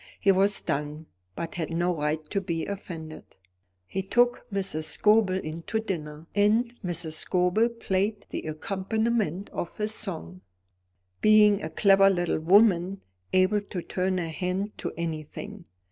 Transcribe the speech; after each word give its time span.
He 0.19 0.31
was 0.31 0.55
stung, 0.55 1.05
but 1.35 1.53
had 1.53 1.69
no 1.75 1.95
right 1.95 2.27
to 2.31 2.41
be 2.41 2.65
offended. 2.65 3.35
He 3.85 4.01
took 4.01 4.47
Mrs. 4.51 4.85
Scobel 4.85 5.35
in 5.35 5.61
to 5.67 5.79
dinner, 5.79 6.25
and 6.33 6.73
Mrs. 6.83 7.13
Scobel 7.13 7.69
played 7.69 8.25
the 8.31 8.41
accompaniment 8.47 9.51
of 9.51 9.77
his 9.77 9.93
song, 9.93 10.41
being 11.21 11.61
a 11.61 11.69
clever 11.69 12.09
little 12.09 12.39
woman, 12.39 13.01
able 13.31 13.61
to 13.61 13.83
turn 13.83 14.17
her 14.17 14.29
hand 14.29 14.75
to 14.79 14.91
any 14.97 15.21
thing. 15.21 15.65